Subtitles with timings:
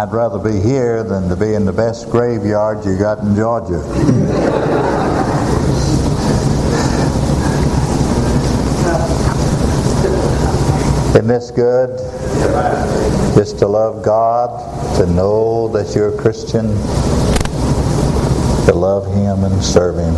[0.00, 3.80] I'd rather be here than to be in the best graveyard you got in Georgia.
[11.10, 11.90] Isn't this good?
[13.36, 16.68] Just to love God, to know that you're a Christian,
[18.64, 20.14] to love Him and serve Him.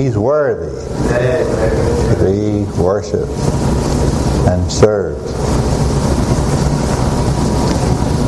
[0.00, 0.76] He's worthy
[1.10, 3.32] to be worshiped
[4.46, 5.15] and served.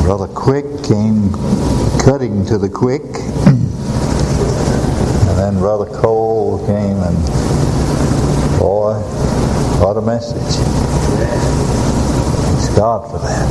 [0.09, 1.29] Brother Quick came
[2.01, 3.03] cutting to the quick,
[3.45, 3.61] and
[5.37, 7.15] then Brother Cole came and
[8.57, 8.95] boy,
[9.79, 10.55] what a message.
[12.41, 13.47] Thanks God for that.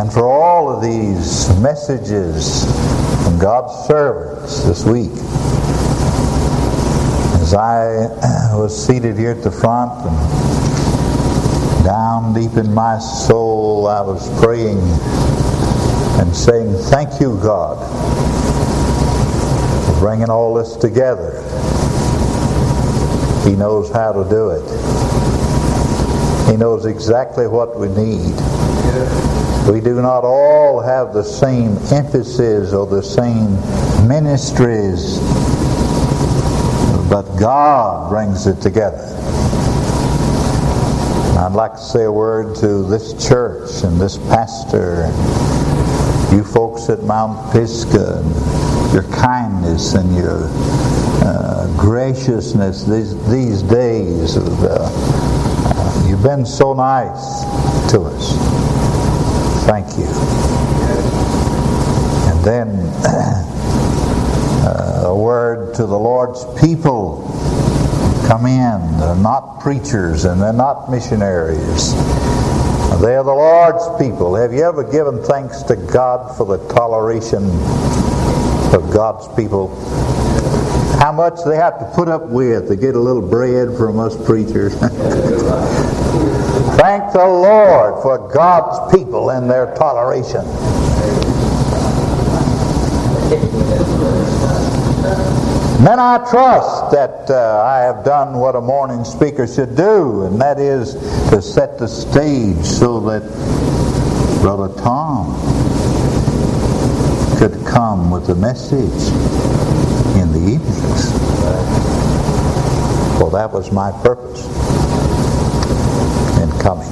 [0.00, 2.64] And for all of these messages
[3.24, 5.10] from God's servants this week.
[7.42, 8.06] As I
[8.56, 10.16] was seated here at the front and
[11.84, 13.55] down deep in my soul,
[13.86, 14.78] I was praying
[16.20, 17.76] and saying, Thank you, God,
[19.86, 21.42] for bringing all this together.
[23.48, 24.66] He knows how to do it.
[26.50, 28.34] He knows exactly what we need.
[29.70, 33.54] We do not all have the same emphasis or the same
[34.08, 35.18] ministries,
[37.10, 39.12] but God brings it together.
[41.36, 45.12] I'd like to say a word to this church and this pastor and
[46.32, 50.48] you folks at Mount Pisgah and your kindness and your
[51.22, 54.36] uh, graciousness these, these days.
[54.36, 57.42] Of, uh, you've been so nice
[57.90, 58.32] to us.
[59.66, 60.08] Thank you.
[62.32, 62.68] And then
[64.64, 67.28] uh, a word to the Lord's people.
[68.26, 68.98] Come in.
[68.98, 71.94] They're not preachers and they're not missionaries.
[73.00, 74.34] They are the Lord's people.
[74.34, 77.44] Have you ever given thanks to God for the toleration
[78.74, 79.68] of God's people?
[80.98, 84.16] How much they have to put up with to get a little bread from us
[84.26, 84.74] preachers.
[86.76, 90.44] Thank the Lord for God's people and their toleration.
[95.86, 100.40] Then I trust that uh, I have done what a morning speaker should do, and
[100.40, 100.94] that is
[101.30, 103.22] to set the stage so that
[104.40, 105.36] Brother Tom
[107.38, 108.80] could come with the message
[110.20, 111.12] in the evenings.
[113.20, 114.44] Well, that was my purpose
[116.42, 116.90] in coming.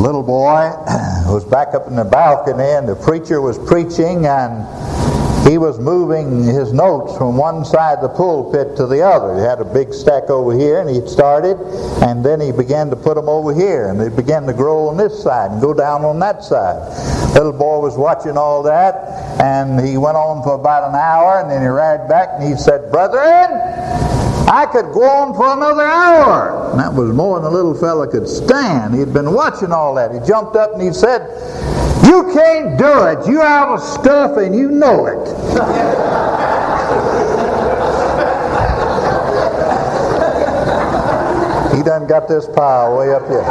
[0.00, 0.70] Little boy
[1.28, 4.66] was back up in the balcony, and the preacher was preaching, and
[5.48, 9.36] he was moving his notes from one side of the pulpit to the other.
[9.36, 11.56] He had a big stack over here, and he started,
[12.02, 14.96] and then he began to put them over here, and they began to grow on
[14.96, 16.76] this side and go down on that side.
[17.34, 21.50] Little boy was watching all that, and he went on for about an hour, and
[21.50, 24.17] then he ran back and he said, Brethren,
[24.50, 26.70] I could go on for another hour.
[26.70, 28.94] And that was more than the little fella could stand.
[28.94, 30.10] He'd been watching all that.
[30.10, 31.20] He jumped up and he said,
[32.06, 33.26] You can't do it.
[33.28, 35.28] You out of stuff and you know it.
[41.76, 43.44] he done got this pile way up here.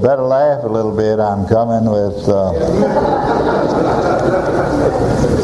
[0.00, 1.18] Better laugh a little bit.
[1.18, 2.52] I'm coming with uh,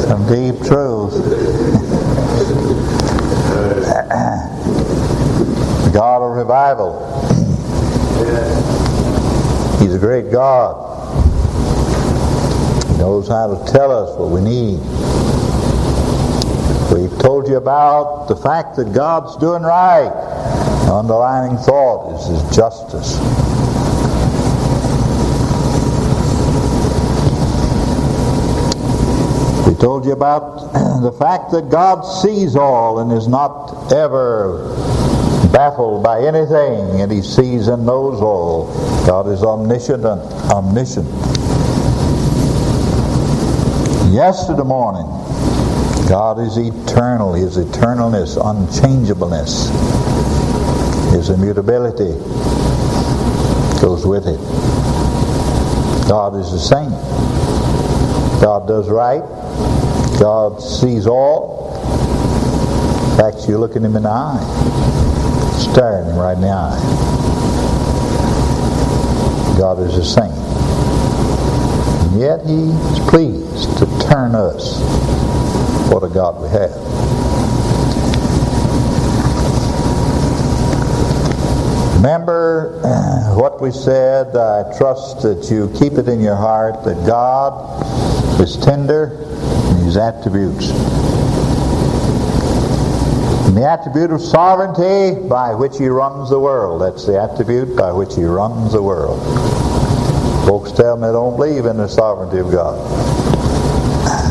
[0.07, 1.13] some deep truth.
[5.93, 7.01] God of revival.
[9.79, 10.81] He's a great God.
[12.87, 14.79] He knows how to tell us what we need.
[16.93, 20.09] We've told you about the fact that God's doing right.
[20.85, 23.17] The underlining thought is His justice.
[29.79, 34.73] Told you about the fact that God sees all and is not ever
[35.51, 38.73] baffled by anything, and He sees and knows all.
[39.05, 41.07] God is omniscient and omniscient.
[44.13, 45.05] Yesterday morning,
[46.07, 47.33] God is eternal.
[47.33, 49.69] His eternalness, unchangeableness,
[51.13, 52.13] His immutability
[53.81, 54.39] goes with it.
[56.07, 56.91] God is the same.
[58.41, 59.23] God does right.
[60.19, 61.71] God sees all.
[63.11, 64.39] In fact, you're looking him in the eye,
[65.57, 67.25] staring him right in the eye.
[69.57, 70.31] God is the same.
[72.11, 74.79] And yet He is pleased to turn us.
[75.91, 76.75] What a God we have.
[81.95, 82.81] Remember
[83.35, 84.35] what we said.
[84.35, 89.25] I trust that you keep it in your heart that God is tender
[89.85, 90.71] His attributes.
[93.45, 96.81] And the attribute of sovereignty by which He runs the world.
[96.81, 99.21] That's the attribute by which He runs the world.
[100.47, 102.75] Folks tell me they don't believe in the sovereignty of God.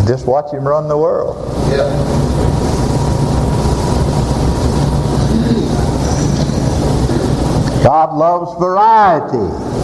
[0.09, 1.37] Just watch Him run the world.
[1.71, 2.25] Yeah.
[7.85, 9.84] God loves variety.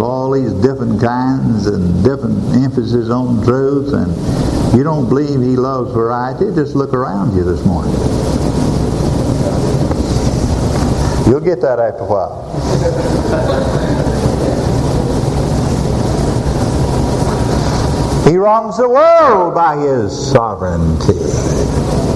[0.00, 5.92] All these different kinds and different emphasis on truth, and you don't believe He loves
[5.92, 7.92] variety, just look around you this morning.
[11.28, 12.42] You'll get that after a while.
[18.28, 22.11] He runs the world by His sovereignty.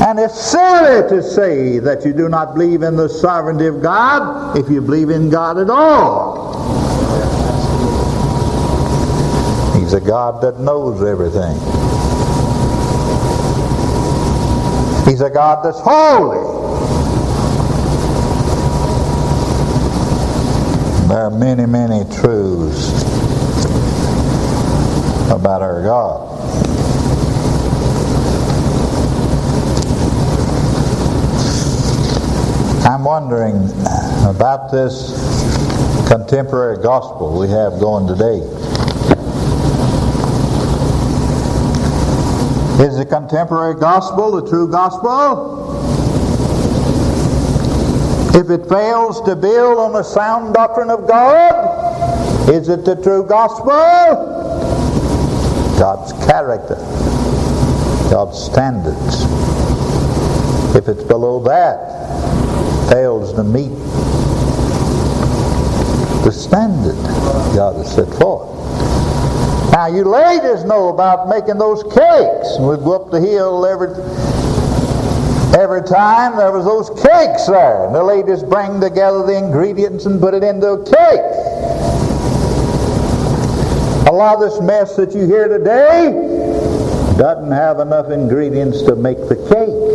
[0.00, 4.56] And it's silly to say that you do not believe in the sovereignty of God
[4.56, 6.48] if you believe in God at all.
[9.78, 11.56] He's a God that knows everything.
[15.08, 16.58] He's a God that's holy.
[21.08, 22.90] There are many, many truths
[25.30, 26.38] about our God.
[32.88, 35.12] I'm wondering uh, about this
[36.08, 38.38] contemporary gospel we have going today.
[42.82, 45.68] Is the contemporary gospel the true gospel?
[48.34, 53.22] If it fails to build on the sound doctrine of God, is it the true
[53.22, 53.66] gospel?
[55.78, 56.76] God's character,
[58.10, 59.24] God's standards.
[60.74, 61.97] If it's below that,
[62.90, 63.72] fails to meet
[66.24, 66.96] the standard
[67.54, 68.48] God has set forth.
[69.72, 72.58] Now, you ladies know about making those cakes.
[72.58, 73.88] We'd go up the hill every
[75.58, 77.86] every time there was those cakes there.
[77.86, 81.24] And the ladies bring together the ingredients and put it into a cake.
[84.08, 86.12] A lot of this mess that you hear today
[87.18, 89.88] doesn't have enough ingredients to make the cake.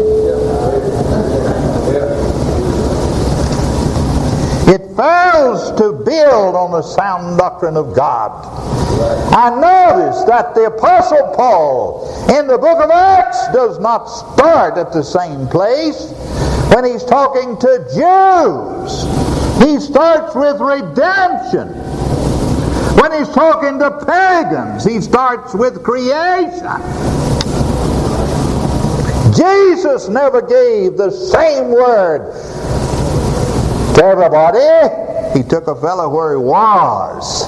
[4.67, 8.31] It fails to build on the sound doctrine of God.
[9.33, 14.93] I notice that the Apostle Paul in the book of Acts does not start at
[14.93, 16.11] the same place
[16.73, 19.03] when he's talking to Jews.
[19.61, 21.67] He starts with redemption.
[22.99, 26.81] When he's talking to pagans, he starts with creation.
[29.35, 32.33] Jesus never gave the same word
[33.95, 35.37] to everybody.
[35.37, 37.47] He took a fellow where he was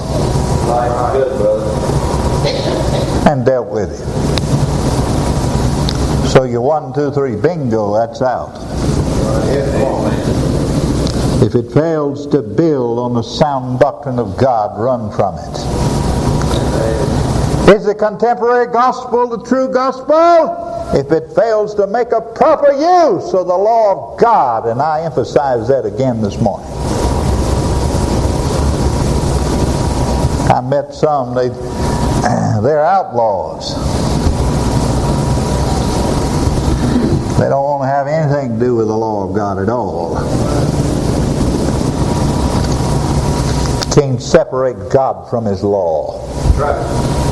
[3.26, 4.06] and dealt with him.
[6.28, 8.54] So you one, two, three, bingo, that's out.
[11.42, 15.56] If it fails to build on the sound doctrine of God, run from it.
[17.74, 20.65] Is the contemporary gospel the true gospel?
[20.94, 24.66] If it fails to make a proper use of the law of God.
[24.66, 26.70] And I emphasize that again this morning.
[30.48, 31.48] I met some, they,
[32.62, 33.74] they're outlaws.
[37.38, 40.14] They don't want to have anything to do with the law of God at all.
[43.92, 46.26] Can't separate God from His law.
[46.56, 47.25] Right.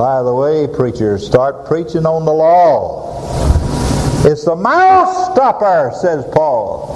[0.00, 3.12] By the way, preachers, start preaching on the law.
[4.24, 6.86] It's the mouth stopper, says Paul.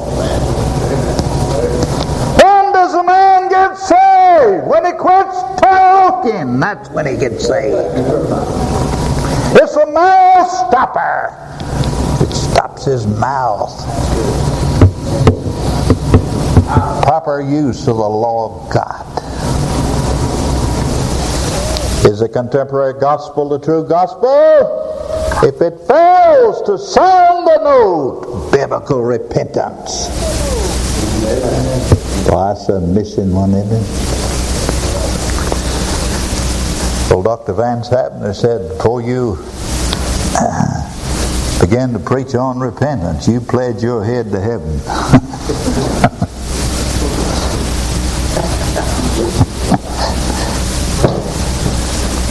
[2.40, 4.66] When does a man get saved?
[4.66, 7.76] When he quits talking, that's when he gets saved.
[9.54, 11.36] It's a mouth stopper.
[12.24, 13.84] It stops his mouth.
[17.02, 19.13] Proper use of the law of God.
[22.04, 24.28] Is the contemporary gospel the true gospel?
[25.42, 30.08] If it fails to sound the note, biblical repentance.
[32.28, 33.88] Well, that's a missing one, isn't it?
[37.10, 37.54] Well, Dr.
[37.54, 39.36] Vance Havner said, before you
[41.60, 45.20] begin to preach on repentance, you pledge your head to heaven.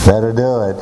[0.06, 0.76] Better do it.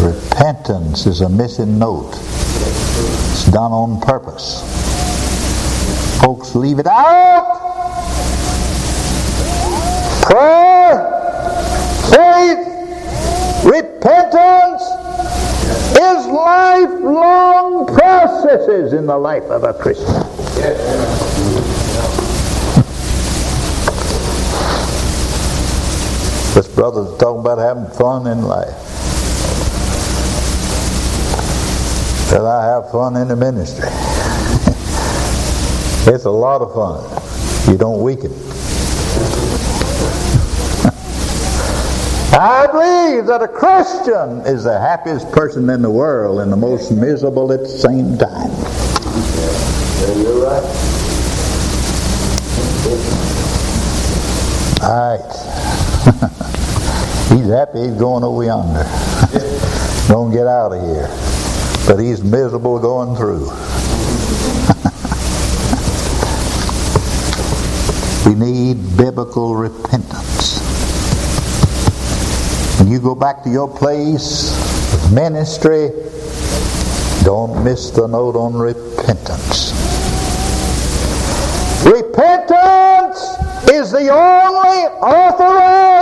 [0.00, 2.14] Repentance is a missing note.
[2.14, 4.62] It's done on purpose.
[6.22, 7.60] Folks leave it out.
[10.22, 10.96] Prayer,
[12.08, 14.82] faith, repentance
[15.92, 20.24] is lifelong processes in the life of a Christian.
[26.54, 28.78] This brother's talking about having fun in life.
[32.28, 33.88] Said I have fun in the ministry.
[36.14, 37.02] it's a lot of fun.
[37.68, 38.30] You don't weaken.
[42.38, 46.92] I believe that a Christian is the happiest person in the world and the most
[46.92, 48.52] miserable at the same time.
[50.00, 50.62] Yeah, you're right.
[54.84, 56.30] All right.
[57.34, 58.84] he's happy he's going over yonder.
[60.08, 61.08] Don't get out of here.
[61.86, 63.50] But he's miserable going through.
[68.26, 70.60] we need biblical repentance.
[72.78, 74.52] When you go back to your place
[74.94, 75.90] of ministry,
[77.24, 79.72] don't miss the note on repentance.
[81.84, 83.18] Repentance
[83.70, 85.93] is the only authorized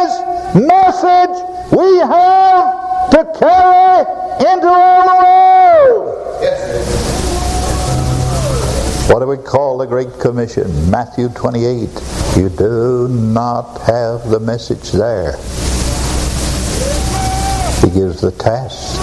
[0.93, 4.01] message we have to carry
[4.53, 6.19] into all the world.
[9.09, 10.91] What do we call the Great Commission?
[10.91, 11.89] Matthew 28.
[12.37, 15.33] You do not have the message there.
[17.81, 18.99] He gives the task.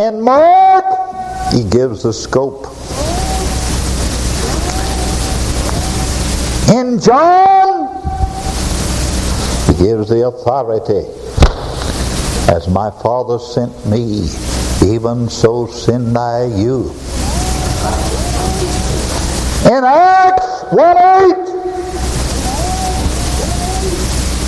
[0.00, 0.84] And Mark,
[1.52, 2.79] he gives the scope.
[6.70, 7.88] In John,
[9.66, 11.04] he gives the authority.
[12.48, 14.28] As my Father sent me,
[14.86, 16.90] even so send I you.
[19.66, 20.96] In Acts 1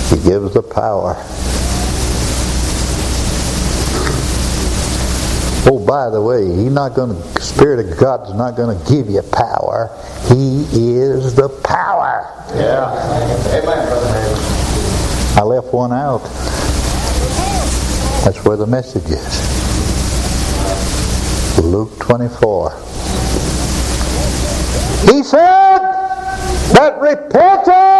[0.09, 1.15] 8, he gives the power.
[5.65, 9.09] Oh, by the way, he's not going to, Spirit of God's not going to give
[9.09, 9.89] you power.
[10.27, 12.29] He is the power.
[12.53, 12.91] Yeah.
[13.47, 14.53] Amen, brother.
[15.35, 16.21] I left one out.
[18.23, 19.53] That's where the message is.
[21.59, 22.71] Luke 24.
[25.11, 25.79] He said
[26.73, 27.92] that repentance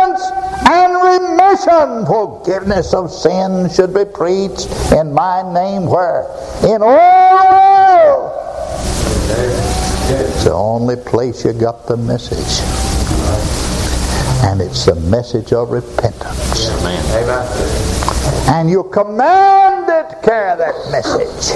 [0.66, 6.24] and remission, forgiveness of sin should be preached in my name where?
[6.64, 8.40] In all the world.
[10.10, 12.62] It's the only place you got the message.
[14.46, 16.70] And it's the message of repentance.
[16.70, 17.48] Amen.
[18.50, 21.54] And you're commanded to carry that message.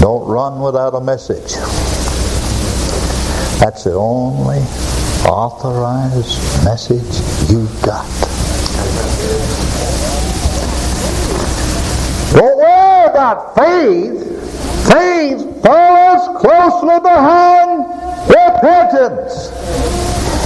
[0.00, 1.54] Don't run without a message.
[3.58, 4.58] That's the only
[5.26, 7.02] authorized message
[7.50, 8.06] you've got.
[12.34, 14.22] Don't worry about faith.
[14.86, 17.84] Faith follows closely behind
[18.28, 19.50] repentance.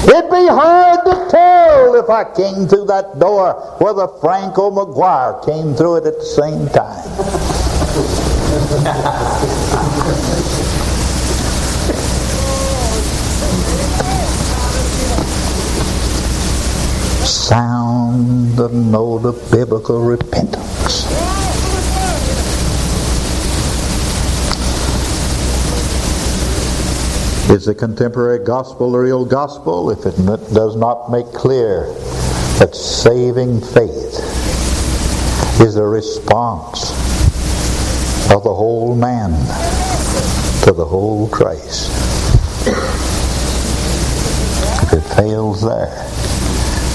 [0.08, 5.44] It'd be hard to tell if I came through that door whether Frank or McGuire
[5.44, 7.08] came through it at the same time.
[17.52, 21.04] Sound the note of biblical repentance.
[27.50, 30.16] Is the contemporary gospel the real gospel if it
[30.54, 31.92] does not make clear
[32.58, 34.18] that saving faith
[35.60, 36.90] is a response
[38.32, 39.28] of the whole man
[40.64, 41.90] to the whole Christ?
[44.84, 46.08] If it fails there,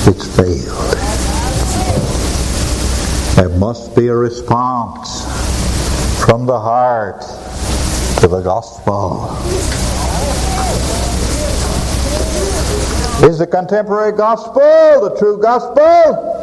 [0.07, 0.97] it's failed.
[3.35, 5.25] There must be a response
[6.23, 7.21] from the heart
[8.21, 9.29] to the gospel.
[13.27, 14.61] Is the contemporary gospel
[15.09, 16.33] the true gospel?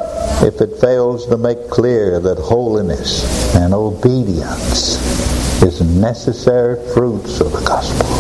[0.47, 5.01] If it fails to make clear that holiness and obedience
[5.63, 8.11] is necessary fruits of the gospel,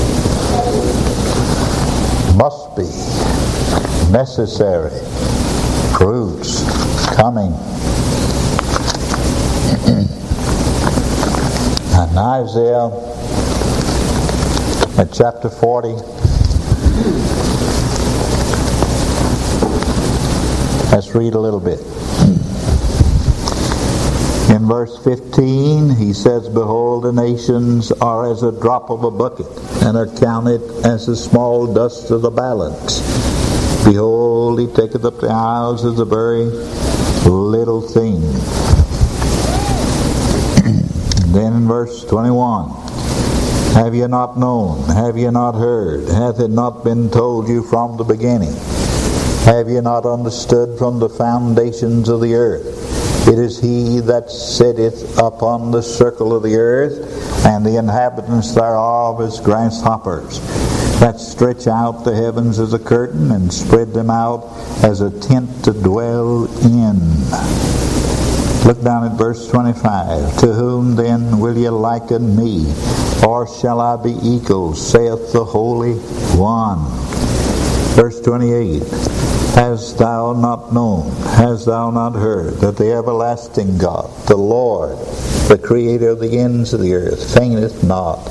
[2.37, 2.89] must be
[4.11, 4.91] necessary
[5.99, 6.63] fruits
[7.15, 7.53] coming.
[11.95, 12.91] and Isaiah
[14.99, 15.89] at chapter 40.
[20.93, 21.81] Let's read a little bit.
[24.55, 29.49] In verse 15, he says, Behold, the nations are as a drop of a bucket,
[29.83, 33.24] and are counted as the small dust of the balance.
[33.85, 36.45] Behold, he taketh up the isles as a very
[37.29, 38.21] little thing.
[41.35, 42.71] then in verse 21,
[43.75, 44.89] Have you not known?
[44.89, 46.09] Have you not heard?
[46.09, 48.55] Hath it not been told you from the beginning?
[49.45, 53.29] Have you not understood from the foundations of the earth?
[53.29, 59.21] It is he that sitteth upon the circle of the earth, and the inhabitants thereof
[59.21, 60.41] as grasshoppers,
[61.01, 64.45] that stretch out the heavens as a curtain, and spread them out
[64.83, 66.99] as a tent to dwell in.
[68.65, 70.39] Look down at verse 25.
[70.39, 72.73] To whom then will ye liken me?
[73.27, 75.95] Or shall I be equal, saith the Holy
[76.39, 76.79] One?
[77.95, 78.83] Verse 28.
[79.55, 84.99] Hast thou not known, hast thou not heard, that the everlasting God, the Lord,
[85.47, 88.29] the Creator of the ends of the earth, fainteth not,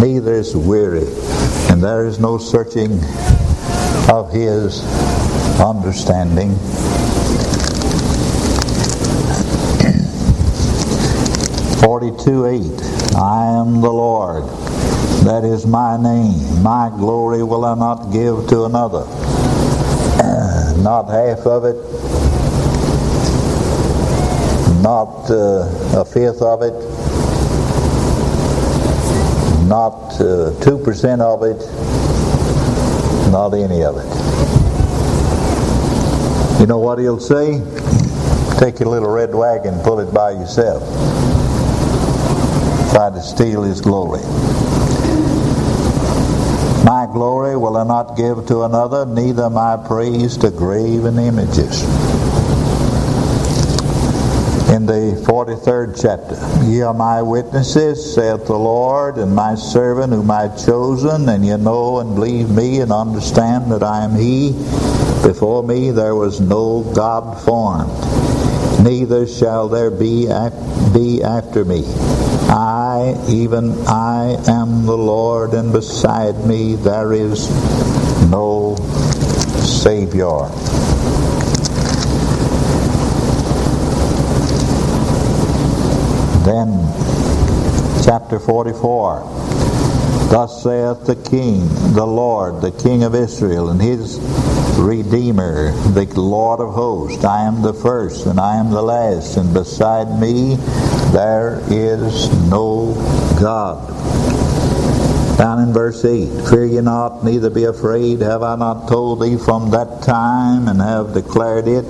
[0.00, 1.06] neither is weary,
[1.70, 3.00] and there is no searching
[4.10, 4.82] of his
[5.60, 6.56] understanding.
[11.80, 12.82] Forty-two eight.
[13.16, 14.44] I am the Lord.
[15.24, 16.62] That is my name.
[16.62, 19.04] My glory will I not give to another
[20.82, 21.76] not half of it,
[24.82, 26.74] not uh, a fifth of it,
[29.68, 31.58] not uh, 2% of it,
[33.30, 34.08] not any of it.
[36.60, 37.60] You know what he'll say?
[38.58, 40.82] Take your little red wagon, pull it by yourself.
[42.92, 44.22] Try to steal his glory.
[46.84, 51.84] My glory will I not give to another, neither my praise to graven images.
[54.78, 60.30] In the 43rd chapter, Ye are my witnesses, saith the Lord, and my servant whom
[60.30, 64.52] I have chosen, and ye know and believe me, and understand that I am He.
[65.26, 67.90] Before me there was no God formed,
[68.84, 70.26] neither shall there be,
[70.94, 71.82] be after me.
[72.48, 77.50] I, even I, am the Lord, and beside me there is
[78.30, 78.76] no
[79.58, 80.46] Savior.
[86.48, 86.80] Then,
[88.02, 89.20] chapter 44.
[90.30, 94.18] Thus saith the King, the Lord, the King of Israel, and his
[94.78, 97.22] Redeemer, the Lord of hosts.
[97.22, 100.54] I am the first, and I am the last, and beside me
[101.12, 102.94] there is no
[103.38, 104.37] God.
[105.38, 108.22] Down in verse 8, Fear ye not, neither be afraid.
[108.22, 111.84] Have I not told thee from that time, and have declared it?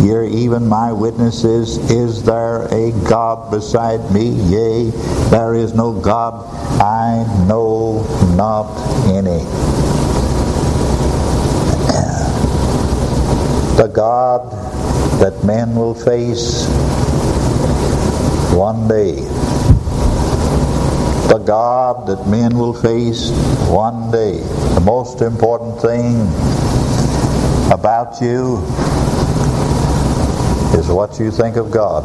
[0.00, 1.78] Ye are even my witnesses.
[1.90, 4.28] Is there a God beside me?
[4.28, 4.90] Yea,
[5.30, 6.46] there is no God.
[6.80, 8.70] I know not
[9.08, 9.42] any.
[13.82, 14.48] The God
[15.18, 16.68] that men will face
[18.54, 19.31] one day.
[21.32, 23.30] The God that men will face
[23.70, 24.36] one day.
[24.74, 26.20] The most important thing
[27.72, 28.58] about you
[30.78, 32.02] is what you think of God.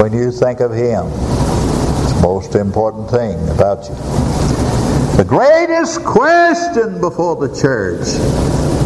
[0.00, 3.94] When you think of Him, it's the most important thing about you.
[5.16, 8.08] The greatest question before the church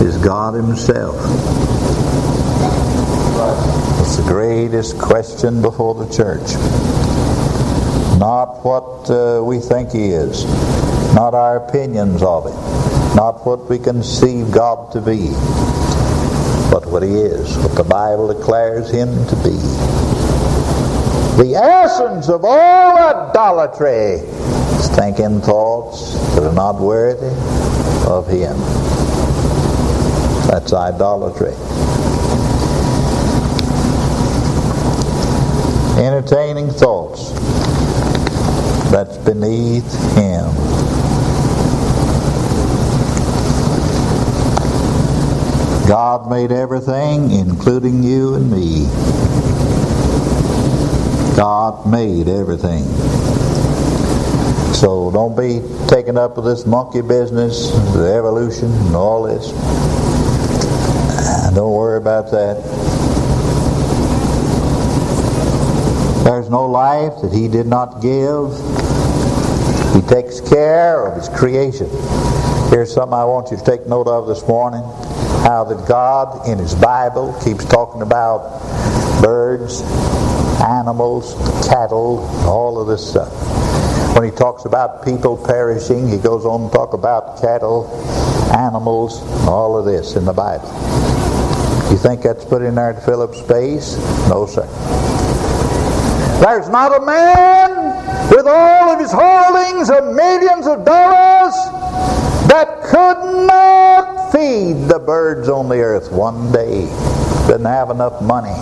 [0.02, 1.16] is God Himself.
[4.02, 6.95] It's the greatest question before the church.
[8.18, 10.44] Not what uh, we think He is,
[11.14, 15.34] not our opinions of Him, not what we conceive God to be
[16.70, 19.56] but what he is, what the Bible declares him to be.
[21.42, 24.20] The essence of all idolatry
[24.78, 27.28] is thinking thoughts that are not worthy
[28.06, 28.58] of him.
[30.48, 31.54] That's idolatry.
[36.02, 37.30] Entertaining thoughts
[38.90, 40.46] that's beneath him.
[45.86, 48.86] God made everything, including you and me.
[51.36, 52.84] God made everything.
[54.74, 59.52] So don't be taken up with this monkey business, the evolution, and all this.
[61.18, 62.95] Ah, don't worry about that.
[66.26, 68.50] There's no life that He did not give.
[69.94, 71.86] He takes care of his creation.
[72.68, 74.82] Here's something I want you to take note of this morning.
[75.46, 78.60] How that God in his Bible keeps talking about
[79.22, 79.82] birds,
[80.60, 81.34] animals,
[81.68, 83.32] cattle, all of this stuff.
[84.16, 87.86] When he talks about people perishing, he goes on to talk about cattle,
[88.52, 90.66] animals, all of this in the Bible.
[91.92, 93.96] You think that's put in there to fill up space?
[94.28, 94.66] No, sir.
[96.40, 101.54] There's not a man with all of his holdings of millions of dollars
[102.48, 106.86] that could not feed the birds on the earth one day.
[107.46, 108.54] Didn't have enough money.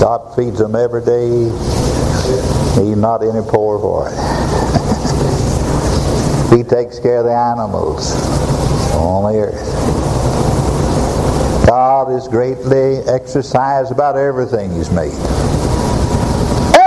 [0.00, 1.44] God feeds them every day.
[2.80, 4.14] He's not any poor for it.
[6.56, 8.12] he takes care of the animals
[8.94, 10.03] on the earth.
[12.04, 15.14] God is greatly exercised about everything He's made.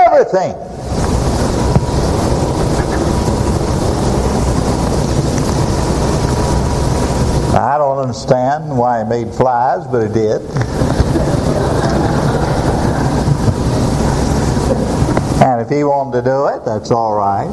[0.05, 0.53] Everything.
[7.55, 10.41] I don't understand why He made flies, but He did.
[15.41, 17.47] And if he wanted to do it, that's all right.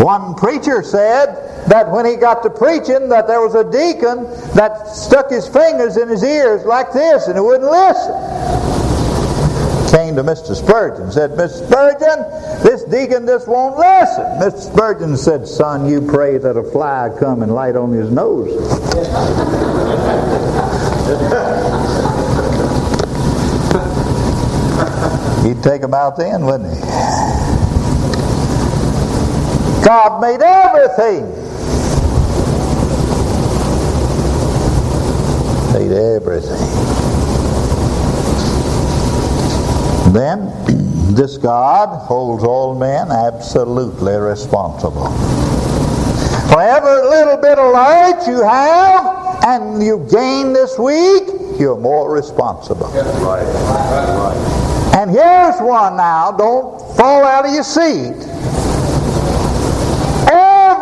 [0.00, 4.24] One preacher said that when he got to preaching that there was a deacon
[4.54, 8.12] that stuck his fingers in his ears like this and he wouldn't listen.
[9.90, 10.54] Came to Mr.
[10.54, 11.66] Spurgeon said, Mr.
[11.66, 14.24] Spurgeon, this deacon just won't listen.
[14.40, 14.72] Mr.
[14.72, 18.46] Spurgeon said, Son, you pray that a fly come and light on his nose.
[25.46, 26.80] He'd take them out then, wouldn't he?
[29.84, 31.45] God made everything.
[35.96, 36.56] Everything.
[40.12, 40.52] Then,
[41.14, 45.10] this God holds all men absolutely responsible.
[46.50, 51.24] For every little bit of light you have and you gain this week,
[51.58, 52.88] you're more responsible.
[52.88, 53.44] That's Right.
[53.44, 54.96] That's Right.
[54.96, 58.16] And here's one now, don't fall out of your seat.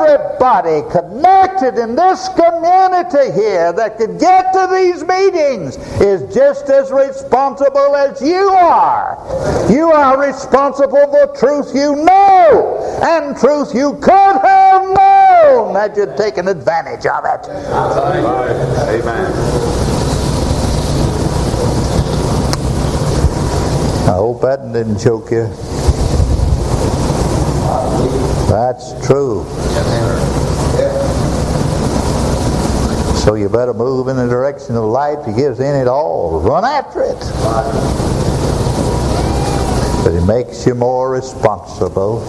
[0.06, 6.92] Everybody connected in this community here that could get to these meetings is just as
[6.92, 9.16] responsible as you are.
[9.72, 16.12] You are responsible for truth you know and truth you could have known had you
[16.18, 17.48] taken advantage of it.
[18.90, 19.32] Amen.
[24.06, 25.48] I hope that didn't choke you.
[28.48, 29.44] That's true.
[33.24, 36.40] So you better move in the direction of light He gives in it all.
[36.40, 37.18] Run after it.
[40.04, 42.22] But it makes you more responsible.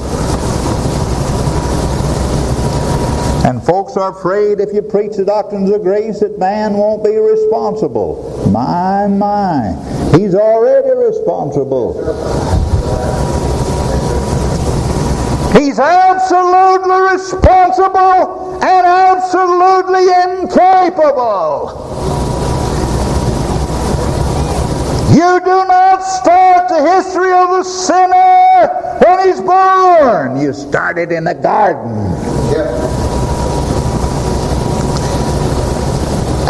[3.45, 7.17] And folks are afraid if you preach the doctrines of grace that man won't be
[7.17, 8.49] responsible.
[8.49, 9.75] My, my.
[10.17, 12.74] He's already responsible.
[15.57, 21.71] He's absolutely responsible and absolutely incapable.
[25.15, 28.67] You do not start the history of the sinner
[28.99, 30.41] when he's born.
[30.41, 31.95] You start it in the garden.
[32.51, 33.05] Yeah.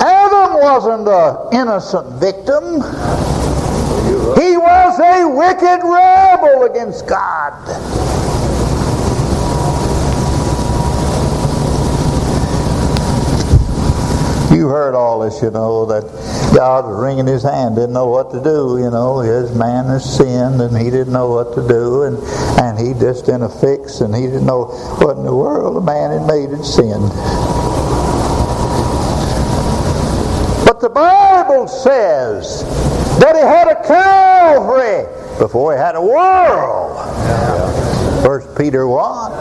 [0.02, 2.82] Adam wasn't an innocent victim.
[4.42, 7.54] He was a wicked rebel against God.
[14.66, 16.02] You heard all this, you know, that
[16.56, 19.20] God was wringing his hand, didn't know what to do, you know.
[19.20, 22.18] His man has sinned and he didn't know what to do, and,
[22.58, 24.66] and he just in a fix and he didn't know
[25.06, 27.14] what in the world the man had made had sinned.
[30.66, 32.64] But the Bible says
[33.20, 35.06] that he had a Calvary
[35.38, 36.98] before he had a world.
[38.26, 39.32] First Peter 1.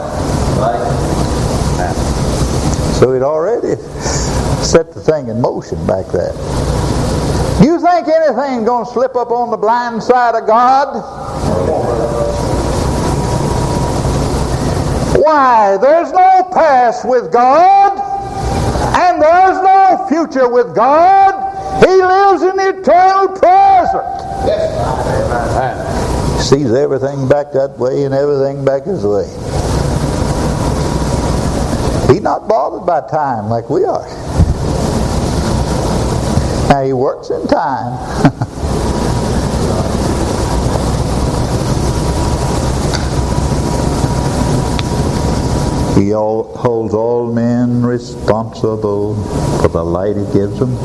[2.93, 3.81] So he'd already
[4.65, 6.33] set the thing in motion back then.
[7.63, 10.95] You think anything's going to slip up on the blind side of God?
[15.17, 15.77] Why?
[15.77, 17.93] There's no past with God,
[18.97, 21.53] and there's no future with God.
[21.79, 24.05] He lives in the eternal present.
[26.37, 29.27] He sees everything back that way and everything back his way.
[32.11, 34.24] He's not bothered by time like we are.
[36.83, 37.95] He works in time.
[45.95, 49.15] he all, holds all men responsible
[49.61, 50.75] for the light he gives them.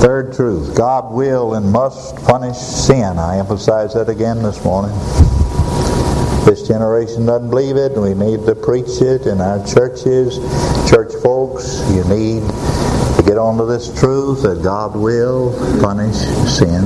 [0.00, 3.18] Third truth God will and must punish sin.
[3.18, 4.96] I emphasize that again this morning.
[6.48, 10.38] This generation doesn't believe it, and we need to preach it in our churches.
[10.88, 16.16] Church folks, you need to get onto this truth that God will punish
[16.48, 16.84] sin.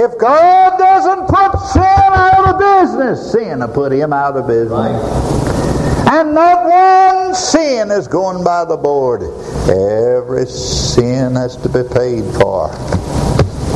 [0.00, 4.70] If God doesn't put sin out of business, sin will put him out of business.
[4.70, 6.14] Right.
[6.14, 9.22] And not one sin is going by the board.
[9.68, 12.70] Every sin has to be paid for.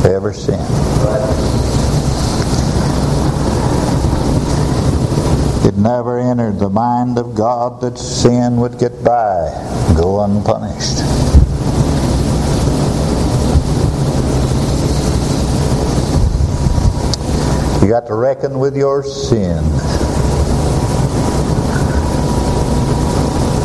[0.07, 0.57] Every sin.
[1.03, 1.60] Right.
[5.63, 9.51] It never entered the mind of God that sin would get by,
[9.95, 10.97] go unpunished.
[17.81, 19.63] You got to reckon with your sin.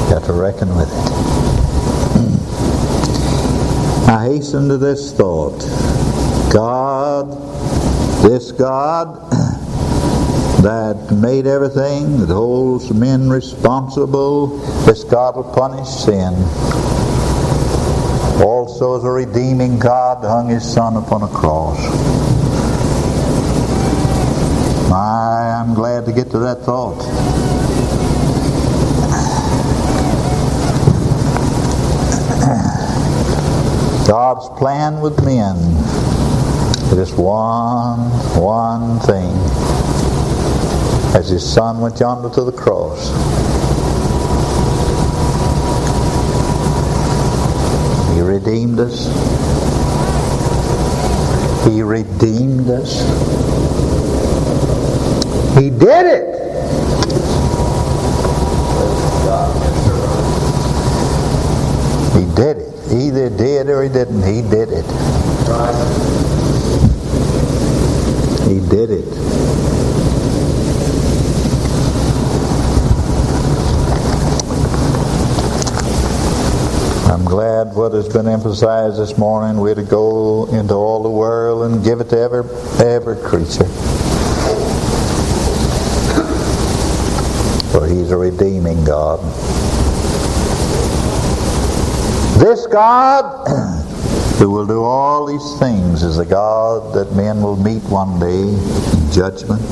[0.01, 1.09] You got to reckon with it.
[2.17, 4.11] Hmm.
[4.11, 5.61] I hasten to this thought.
[6.53, 7.31] God,
[8.23, 9.19] this God,
[10.67, 16.35] that made everything, that holds men responsible, this God will punish sin.
[18.45, 21.79] Also, as a redeeming God, hung his Son upon a cross.
[24.93, 26.99] I'm glad to get to that thought.
[34.09, 35.55] God's plan with men
[36.99, 38.01] is one,
[38.35, 39.87] one thing
[41.15, 43.09] as his son went yonder to the cross.
[48.15, 49.07] He redeemed us.
[51.67, 53.01] He redeemed us.
[55.59, 56.37] He did it.
[62.13, 62.73] He did it.
[62.91, 64.23] He either did or he didn't.
[64.23, 64.85] He did it.
[68.47, 69.46] He did it.
[77.27, 79.61] Glad what has been emphasized this morning.
[79.61, 82.45] We're to go into all the world and give it to every,
[82.79, 83.67] every creature.
[87.73, 89.19] For He's a redeeming God.
[92.41, 93.49] This God
[94.39, 98.43] who will do all these things is the God that men will meet one day
[98.43, 99.63] in judgment.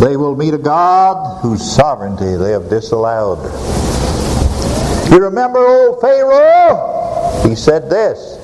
[0.00, 3.38] They will meet a God whose sovereignty they have disallowed.
[5.10, 7.42] You remember old Pharaoh?
[7.44, 8.36] He said this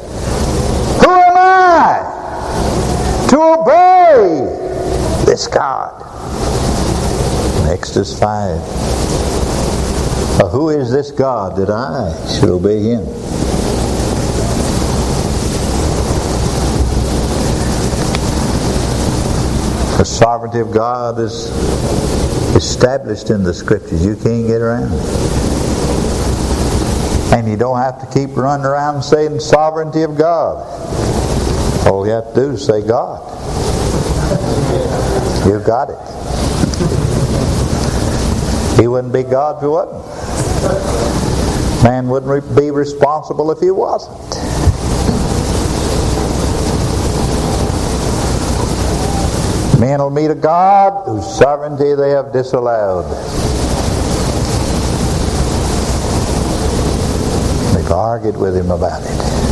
[1.01, 4.47] Who am I to obey
[5.25, 6.03] this God?
[7.71, 8.59] Exodus 5.
[10.41, 13.05] Uh, who is this God that I should obey him?
[19.99, 21.49] The sovereignty of God is
[22.57, 24.05] established in the scriptures.
[24.05, 25.46] You can't get around it.
[27.33, 30.57] And you don't have to keep running around saying sovereignty of God.
[31.87, 33.21] All you have to do is say God.
[35.47, 35.99] You've got it.
[38.81, 40.05] He wouldn't be God if he wasn't.
[41.85, 44.17] Man wouldn't be responsible if he wasn't.
[49.81, 53.05] Men will meet a God whose sovereignty they have disallowed.
[57.97, 59.47] Argued with him about it.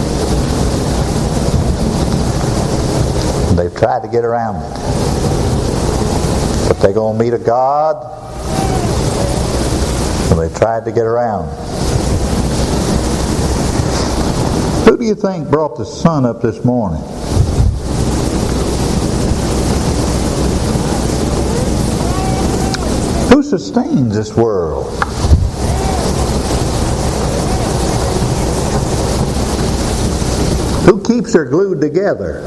[3.57, 4.73] They've tried to get around it.
[6.69, 7.97] But they're going to meet a God,
[10.31, 11.49] and they tried to get around.
[14.87, 17.03] Who do you think brought the sun up this morning?
[23.31, 25.04] Who sustains this world?
[30.85, 32.41] Who keeps her glued together?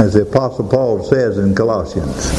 [0.00, 2.30] As the Apostle Paul says in Colossians.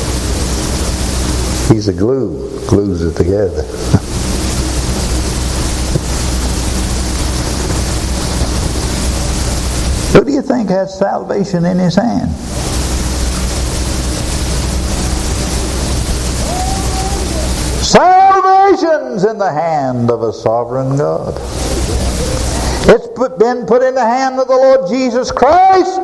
[1.70, 3.64] He's a glue, glues it together.
[10.14, 12.30] Who do you think has salvation in his hand?
[17.84, 21.63] Salvation's in the hand of a sovereign God.
[22.86, 23.08] It's
[23.40, 26.00] been put in the hand of the Lord Jesus Christ.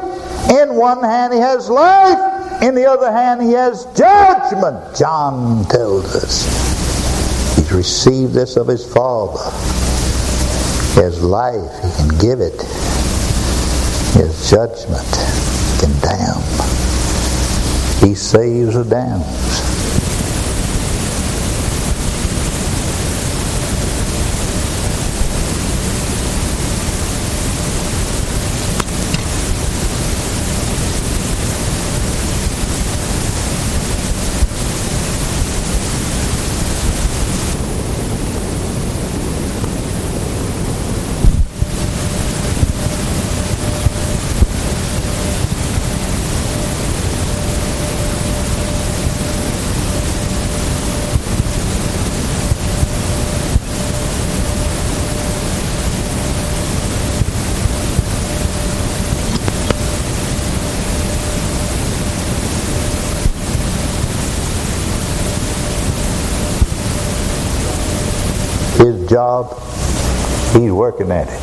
[0.49, 6.13] In one hand he has life, in the other hand, he has judgment, John tells
[6.13, 7.55] us.
[7.55, 9.43] He's received this of his Father.
[10.93, 12.61] He has life, he can give it.
[14.15, 16.41] Has judgment, he can damn.
[18.05, 19.79] He saves or damns.
[68.79, 69.51] his job,
[71.11, 71.41] it.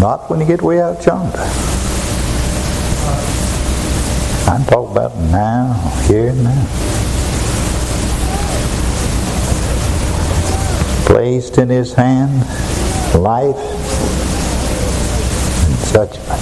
[0.00, 1.38] Not when you get way out yonder.
[4.46, 5.74] I'm talking about now,
[6.06, 6.66] here and now.
[11.06, 12.46] Placed in his hand
[13.14, 13.56] life
[15.66, 16.37] and judgment.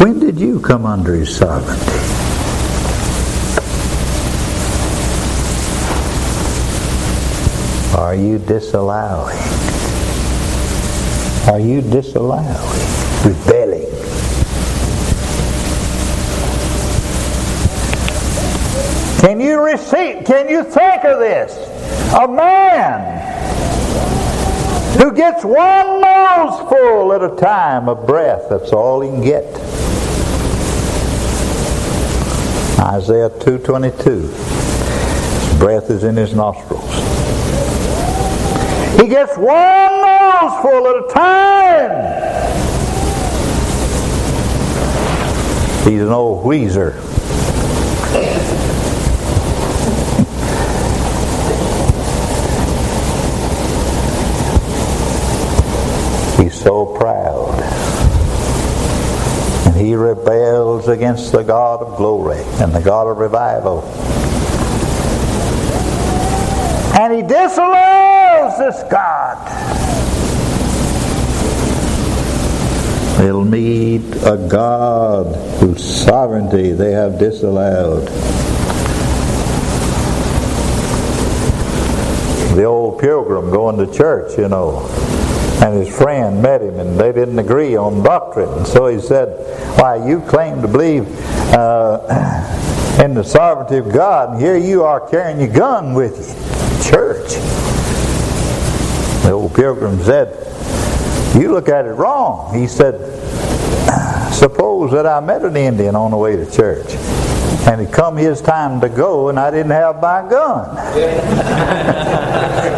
[0.00, 1.84] When did you come under his sovereignty?
[8.00, 9.36] Are you disallowing?
[11.52, 12.46] Are you disallowing?
[13.26, 13.90] Rebelling?
[19.20, 20.24] Can you receive?
[20.24, 21.52] Can you think of this?
[22.14, 23.20] A man
[24.98, 28.48] who gets one noseful at a time of breath.
[28.48, 29.69] That's all he can get.
[32.80, 34.22] Isaiah 2.22.
[34.22, 36.90] His breath is in his nostrils.
[38.98, 42.20] He gets one noseful at a time.
[45.84, 46.92] He's an old wheezer.
[56.42, 57.60] He's so proud.
[59.66, 63.82] And he rebels against the God of glory and the God of revival.
[66.98, 69.38] And he disallows this God.
[73.18, 78.08] They'll meet a God whose sovereignty they have disallowed.
[82.56, 84.88] The old pilgrim going to church, you know,
[85.62, 88.64] and his friend met him and they didn't agree on doctrine.
[88.64, 89.28] So he said,
[89.78, 91.06] Why, you claim to believe
[91.52, 96.90] uh, in the sovereignty of God, and here you are carrying your gun with you.
[96.90, 97.34] Church.
[99.22, 100.28] The old pilgrim said,
[101.38, 102.58] You look at it wrong.
[102.58, 102.94] He said,
[104.32, 106.94] Suppose that I met an Indian on the way to church.
[107.68, 110.76] And it come his time to go, and I didn't have my gun.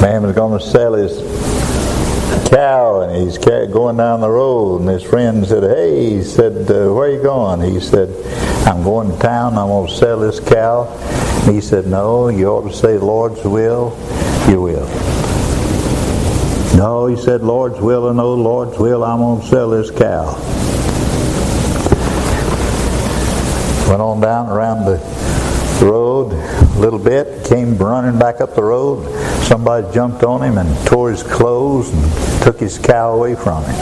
[0.00, 1.12] Man was going to sell his
[2.48, 4.80] cow and he's going down the road.
[4.80, 7.60] And his friend said hey he said uh, where are you going?
[7.70, 8.08] He said
[8.66, 9.58] i'm going to town.
[9.58, 10.86] I'm going to sell this cow.
[11.50, 13.96] He said no you ought to say lord's will
[14.48, 14.86] you will.
[16.76, 20.34] No he said lord's will or no lord's will i'm going to sell this cow.
[23.88, 25.20] Went on down around the
[25.84, 29.02] road a little bit came running back up the road
[29.50, 33.74] somebody jumped on him and tore his clothes and took his cow away from him.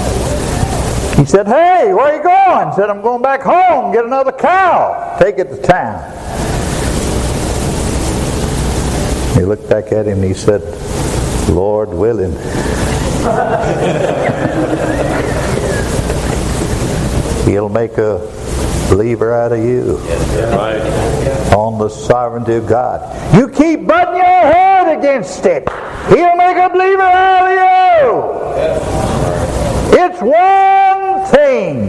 [1.18, 2.70] He said, Hey, where are you going?
[2.70, 6.00] He said, I'm going back home, get another cow, take it to town.
[9.34, 10.62] He looked back at him and he said,
[11.50, 12.32] Lord willing.
[17.44, 18.20] He'll make a
[18.88, 19.98] believer out of you.
[19.98, 20.80] Right.
[21.54, 23.34] On the sovereignty of God.
[23.34, 24.67] You keep butting your head
[24.98, 25.68] against it.
[26.08, 28.88] He'll make a believer out of you.
[30.00, 31.88] It's one thing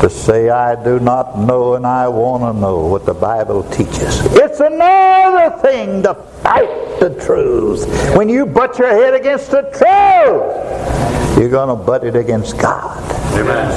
[0.00, 4.20] to say, I do not know and I want to know what the Bible teaches.
[4.34, 7.86] It's another thing to fight the truth.
[8.16, 12.98] When you butt your head against the truth, you're going to butt it against God.
[13.34, 13.70] Amen.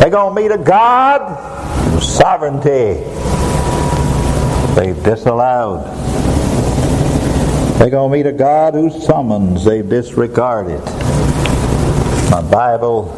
[0.00, 3.04] They're going to meet a God sovereignty
[4.74, 5.84] they've disallowed.
[7.78, 10.80] They're going to meet a God whose summons they've disregarded.
[12.30, 13.12] My Bible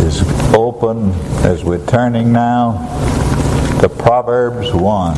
[0.00, 0.22] is
[0.54, 1.12] open
[1.44, 2.88] as we're turning now
[3.80, 5.16] to Proverbs 1.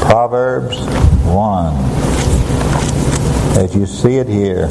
[0.00, 0.78] Proverbs
[1.24, 1.74] 1.
[3.58, 4.70] As you see it here.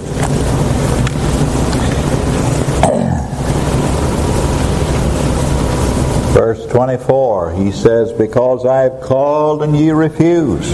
[6.35, 10.69] Verse 24, he says, Because I have called and ye refuse.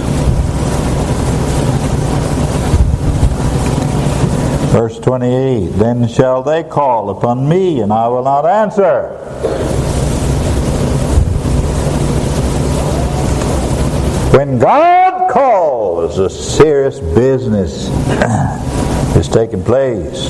[4.72, 9.10] Verse 28, Then shall they call upon me, and I will not answer.
[14.36, 17.88] When God calls, a serious business
[19.16, 20.28] is taking place.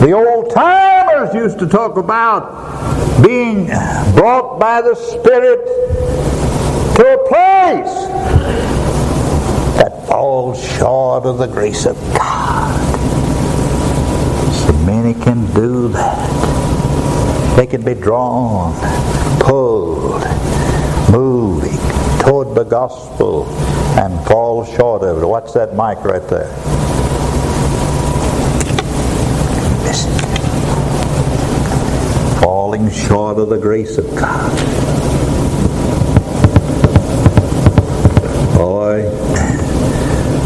[0.00, 0.54] The old
[1.26, 3.66] used to talk about being
[4.14, 5.64] brought by the Spirit
[6.96, 8.08] to a place
[9.78, 12.78] that falls short of the grace of God.
[14.54, 17.56] So many can do that.
[17.56, 18.74] They can be drawn,
[19.40, 20.22] pulled,
[21.10, 21.78] moving
[22.20, 23.46] toward the gospel
[23.98, 25.26] and fall short of it.
[25.26, 26.54] Watch that mic right there.
[29.84, 30.28] Listen.
[32.92, 34.50] Short of the grace of God.
[38.56, 39.06] Boy,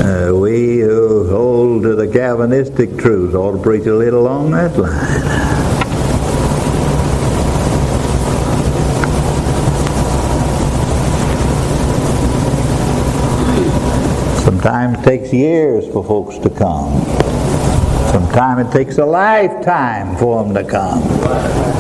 [0.03, 4.77] uh, we who hold to the Calvinistic truths ought to preach a little along that
[4.79, 5.53] line.
[14.45, 17.05] Sometimes it takes years for folks to come.
[18.13, 21.72] Sometimes it takes a lifetime for them to come.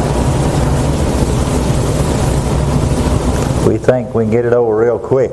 [3.82, 5.32] Think we can get it over real quick.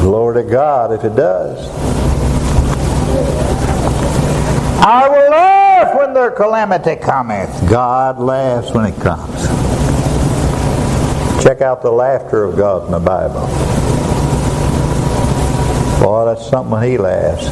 [0.00, 1.68] Glory to God if it does.
[4.78, 7.68] I will laugh when their calamity cometh.
[7.68, 9.46] God laughs when it comes.
[11.42, 13.46] Check out the laughter of God in the Bible.
[16.00, 17.48] Boy, that's something when he laughs.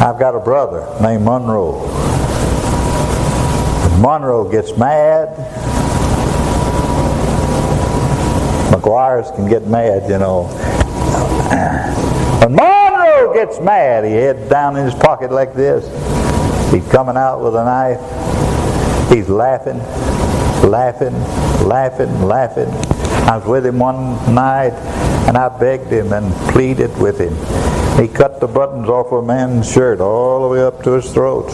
[0.00, 2.05] I've got a brother named Monroe.
[4.00, 5.28] Monroe gets mad,
[8.70, 10.44] McGuire's can get mad, you know.
[12.40, 15.84] When Monroe gets mad, he heads down in his pocket like this.
[16.72, 18.00] He's coming out with a knife.
[19.10, 19.78] He's laughing,
[20.68, 21.14] laughing,
[21.66, 22.68] laughing, laughing.
[23.28, 24.72] I was with him one night
[25.26, 27.34] and I begged him and pleaded with him.
[28.00, 31.50] He cut the buttons off a man's shirt all the way up to his throat.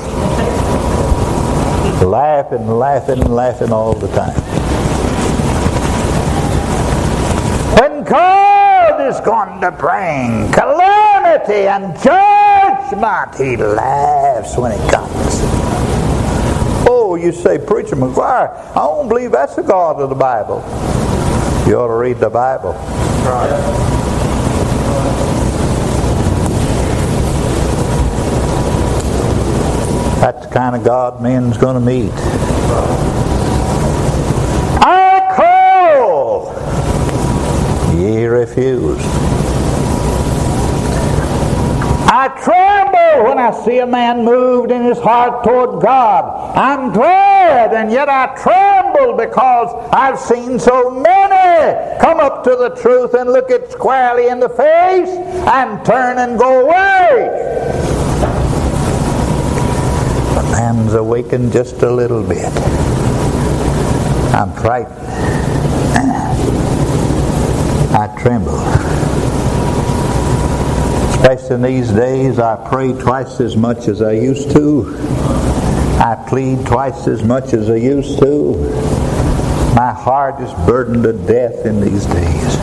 [2.03, 4.35] Laughing, laughing, laughing all the time.
[7.79, 15.13] When God is going to bring calamity and judgment, he laughs when it comes.
[16.89, 20.59] Oh, you say, Preacher McGuire, I don't believe that's the God of the Bible.
[21.69, 22.73] You ought to read the Bible.
[30.23, 32.13] That's the kind of God men's going to meet.
[34.81, 36.55] I call,
[37.99, 39.03] ye refuse.
[42.07, 46.57] I tremble when I see a man moved in his heart toward God.
[46.57, 52.69] I'm glad, and yet I tremble because I've seen so many come up to the
[52.81, 55.09] truth and look it squarely in the face
[55.49, 57.92] and turn and go away.
[60.73, 62.51] Man's awakened just a little bit.
[64.35, 64.97] I'm frightened.
[67.95, 68.59] I tremble.
[71.11, 74.97] Especially in these days, I pray twice as much as I used to.
[76.01, 78.57] I plead twice as much as I used to.
[79.75, 82.57] My heart is burdened to death in these days.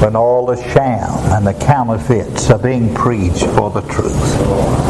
[0.00, 4.86] When all the sham and the counterfeits are being preached for the truth.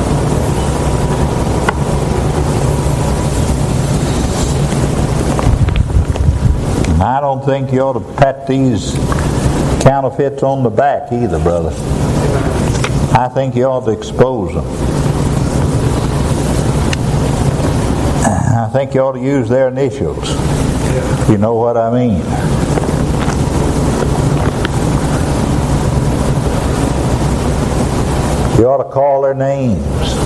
[7.06, 8.92] I don't think you ought to pat these
[9.82, 11.70] counterfeits on the back either, brother.
[13.14, 14.64] I think you ought to expose them.
[18.56, 20.30] I think you ought to use their initials.
[21.28, 22.20] You know what I mean.
[28.58, 30.25] You ought to call their names.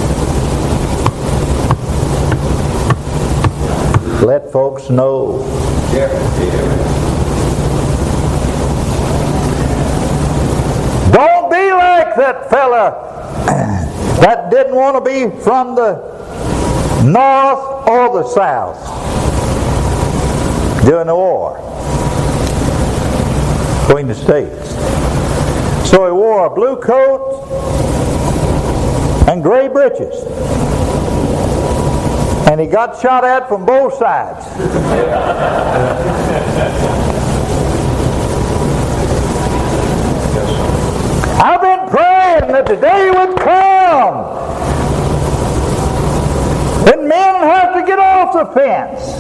[4.31, 5.39] Let folks know.
[11.13, 13.43] Don't be like that fella
[14.21, 15.95] that didn't want to be from the
[17.03, 18.79] north or the south
[20.85, 21.57] during the war
[23.89, 24.71] between the states.
[25.91, 27.49] So he wore a blue coat
[29.27, 30.15] and gray breeches.
[32.51, 34.45] And he got shot at from both sides.
[41.41, 44.25] I've been praying that the day would come
[46.87, 49.13] when men have to get off the fence.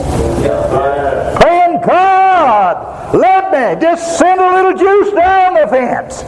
[1.40, 6.24] Praying, God, let me just send a little juice down the fence.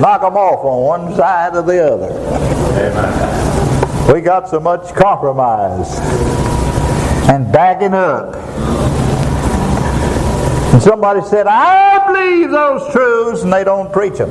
[0.00, 3.45] Knock them off on one side or the other.
[4.12, 5.98] We got so much compromise
[7.28, 8.36] and backing up.
[10.72, 14.30] And somebody said, I believe those truths, and they don't preach them.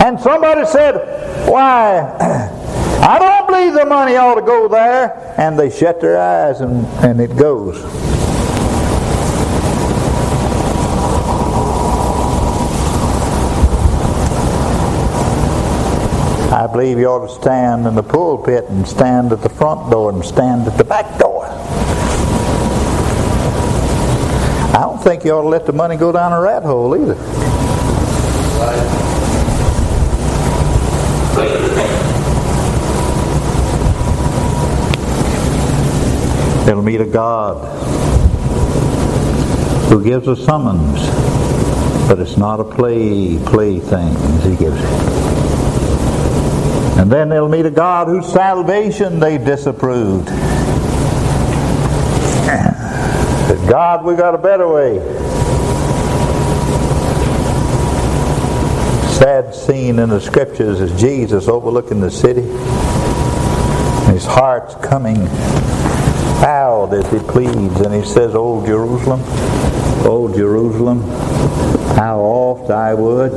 [0.00, 1.98] And somebody said, Why,
[3.02, 5.34] I don't believe the money ought to go there.
[5.36, 7.82] And they shut their eyes and, and it goes.
[16.60, 20.12] I believe you ought to stand in the pulpit and stand at the front door
[20.12, 21.46] and stand at the back door.
[24.76, 27.14] I don't think you ought to let the money go down a rat hole either.
[36.68, 37.56] It'll meet a God
[39.88, 41.00] who gives a summons,
[42.06, 45.49] but it's not a play play thing as he gives it.
[47.00, 50.26] And then they'll meet a God whose salvation they disapproved.
[53.48, 54.98] But God, we got a better way.
[59.14, 62.42] Sad scene in the scriptures is Jesus overlooking the city.
[64.12, 65.26] His heart's coming
[66.44, 69.22] out as he pleads, and he says, "Oh Jerusalem,
[70.04, 71.00] oh Jerusalem,
[71.96, 73.32] how oft I would,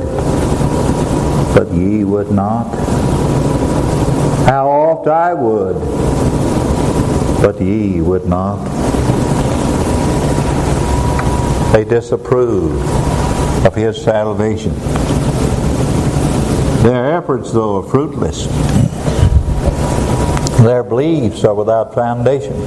[1.54, 3.13] but ye would not."
[4.44, 5.80] How oft I would,
[7.40, 8.62] but ye would not.
[11.72, 12.76] They disapprove
[13.64, 14.74] of his salvation.
[16.82, 18.46] Their efforts, though, are fruitless.
[20.58, 22.58] Their beliefs are without foundation.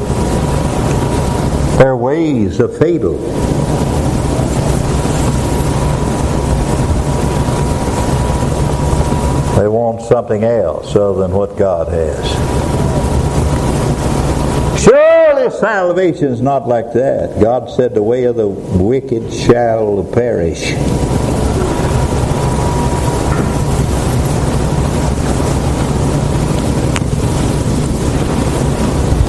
[1.77, 3.46] Their ways are fatal.
[9.57, 12.29] They want something else other than what God has.
[14.79, 17.41] Surely salvation is not like that.
[17.41, 20.69] God said, The way of the wicked shall perish.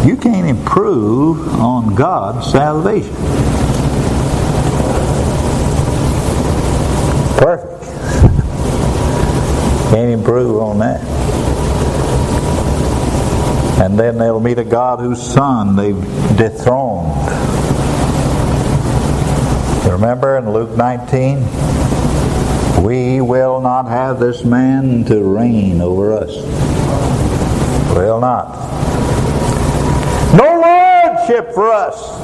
[0.07, 3.15] You can't improve on God's salvation.
[7.39, 7.68] Perfect.
[10.29, 11.01] Can't on that.
[13.81, 15.99] And then they'll meet a God whose son they've
[16.37, 17.17] dethroned.
[19.91, 21.39] Remember in Luke 19?
[22.85, 26.37] We will not have this man to reign over us.
[27.97, 28.55] Will not.
[30.37, 32.19] No lordship for us.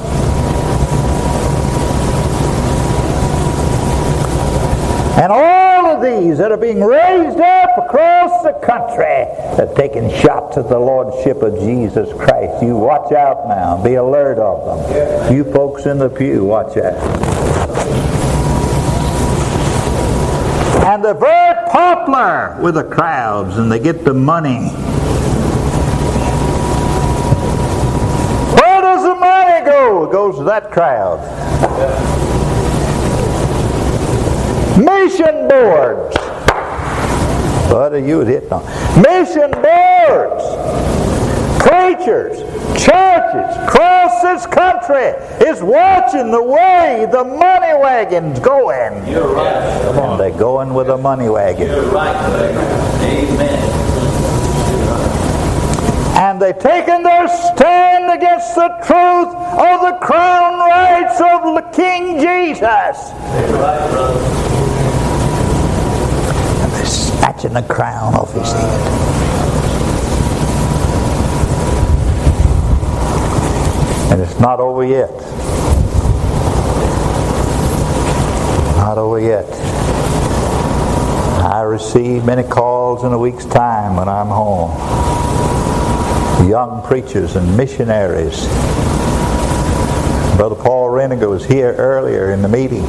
[5.17, 9.25] And all these that are being raised up across the country
[9.57, 12.63] that are taking shots at the Lordship of Jesus Christ.
[12.63, 13.81] You watch out now.
[13.83, 15.35] Be alert of them.
[15.35, 16.93] You folks in the pew, watch out.
[20.85, 24.69] And they're very popular with the crowds and they get the money.
[28.55, 30.07] Where does the money go?
[30.07, 32.34] It goes to that crowd.
[34.77, 36.17] Mission boards.
[37.71, 38.63] What are you hitting on?
[39.01, 40.43] Mission boards.
[41.63, 42.39] Preachers.
[42.77, 45.15] churches across this country
[45.47, 49.07] is watching the way the money wagon's going.
[49.07, 49.81] You're right.
[49.83, 50.17] Come on.
[50.17, 51.67] they're going with the money wagon.
[51.67, 52.15] You're right.
[53.01, 53.75] Amen.
[56.17, 62.19] And they've taken their stand against the truth of the crown rights of the King
[62.19, 62.61] Jesus.
[62.61, 64.45] You're right, brother.
[66.63, 66.85] And they're
[67.55, 68.81] the crown off his head.
[74.11, 75.09] And it's not over yet.
[78.75, 79.45] Not over yet.
[81.45, 84.71] I receive many calls in a week's time when I'm home.
[86.49, 88.45] Young preachers and missionaries.
[90.35, 92.85] Brother Paul Reniger was here earlier in the meeting.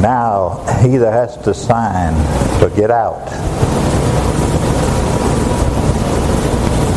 [0.00, 2.14] Now he either has to sign
[2.62, 3.28] or get out.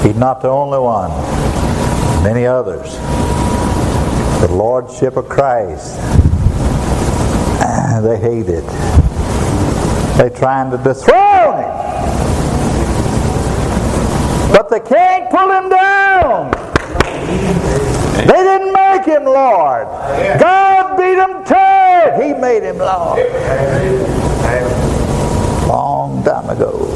[0.03, 1.11] He's not the only one.
[2.23, 2.93] Many others.
[4.41, 5.99] The Lordship of Christ.
[8.01, 8.65] They hate it.
[10.17, 11.69] They're trying to dethrone him.
[14.51, 16.51] But they can't pull him down.
[18.17, 19.87] They didn't make him Lord.
[20.39, 22.23] God beat him to it.
[22.23, 23.19] He made him Lord.
[25.67, 26.87] Long time ago.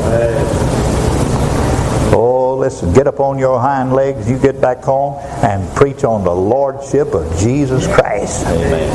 [2.18, 6.24] Oh, listen, get up on your hind legs, you get back home, and preach on
[6.24, 8.46] the Lordship of Jesus Christ.
[8.46, 8.90] Amen.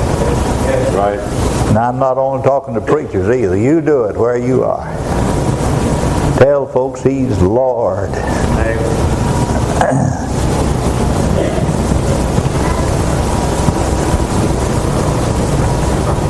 [0.94, 1.18] Right.
[1.74, 3.56] Now, I'm not only talking to preachers either.
[3.56, 4.84] You do it where you are.
[6.38, 8.10] Tell folks He's Lord.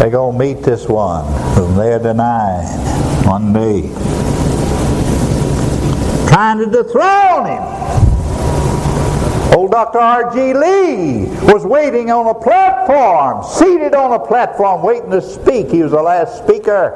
[0.01, 1.27] They're going to meet this one
[1.57, 2.67] whom they're denying
[3.27, 3.83] one day.
[6.27, 7.63] Trying to dethrone him.
[9.59, 9.99] Old Dr.
[9.99, 10.55] R.G.
[10.55, 15.71] Lee was waiting on a platform, seated on a platform, waiting to speak.
[15.71, 16.93] He was the last speaker.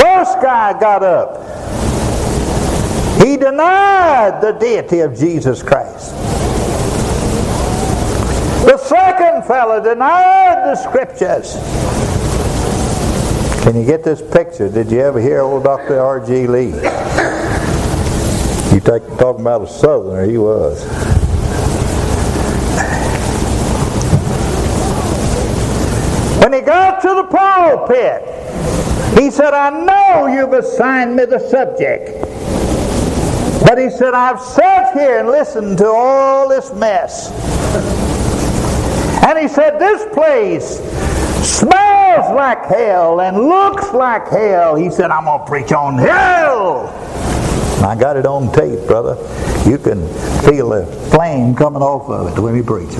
[0.00, 1.36] First guy got up.
[3.24, 6.27] He denied the deity of Jesus Christ.
[8.68, 11.54] The second fellow denied the scriptures.
[13.62, 14.68] Can you get this picture?
[14.68, 15.98] Did you ever hear old Dr.
[15.98, 16.46] R.G.
[16.46, 16.74] Lee?
[18.74, 20.84] You take, talking about a southerner, he was.
[26.42, 32.20] When he got to the pulpit, he said, I know you've assigned me the subject.
[33.66, 37.57] But he said, I've sat here and listened to all this mess.
[39.28, 40.78] And he said, This place
[41.46, 44.74] smells like hell and looks like hell.
[44.74, 46.86] He said, I'm going to preach on hell.
[47.84, 49.16] I got it on tape, brother.
[49.68, 50.00] You can
[50.48, 52.96] feel the flame coming off of it when he preaches.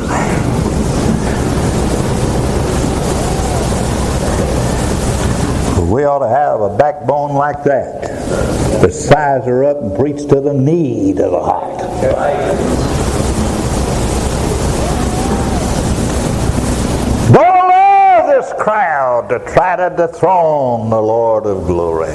[5.91, 8.03] We ought to have a backbone like that.
[8.83, 11.79] to size her up and preach to the need of the heart.
[17.33, 22.13] Don't allow this crowd to try to dethrone the Lord of glory.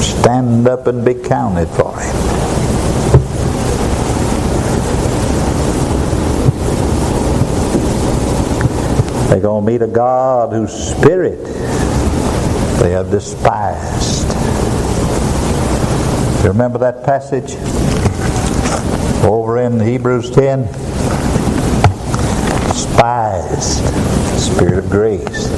[0.00, 2.16] Stand up and be counted for him.
[9.28, 11.44] They're going to meet a God whose spirit
[12.80, 14.28] they have despised.
[16.42, 17.54] You remember that passage
[19.26, 21.29] over in Hebrews 10?
[22.80, 23.84] Despised
[24.40, 25.50] spirit of grace.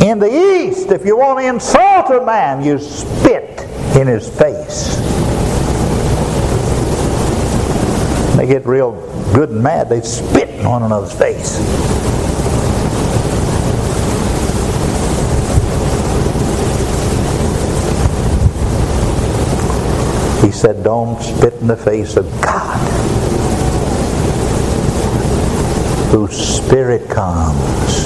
[0.00, 3.60] In the East, if you want to insult a man, you spit
[3.94, 4.96] in his face.
[8.38, 8.92] They get real
[9.34, 11.58] good and mad, they spit in one another's face.
[20.42, 23.17] He said, Don't spit in the face of God,
[26.10, 28.04] whose spirit comes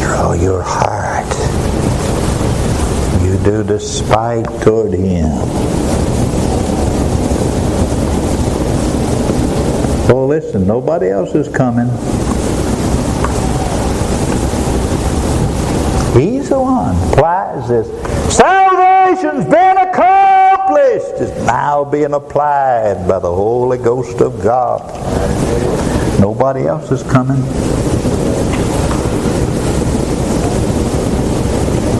[0.00, 1.30] through your heart.
[3.22, 5.30] You do despite toward Him.
[10.12, 11.86] Oh, listen, nobody else is coming.
[16.20, 16.96] He's the one.
[17.16, 18.34] Why is this.
[18.34, 19.76] Salvation's been
[20.70, 21.20] accomplished.
[21.20, 24.80] It's now being applied by the Holy Ghost of God.
[26.20, 27.40] Nobody else is coming.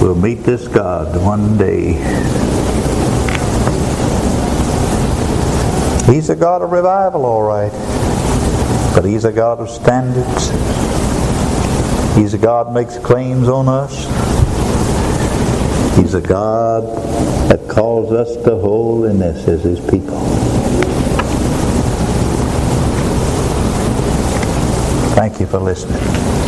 [0.00, 1.94] We'll meet this God one day.
[6.12, 7.72] He's a God of revival, all right.
[8.94, 10.48] But He's a God of standards.
[12.16, 14.49] He's a God makes claims on us.
[15.96, 16.84] He's a God
[17.50, 20.18] that calls us to holiness as His people.
[25.14, 26.39] Thank you for listening.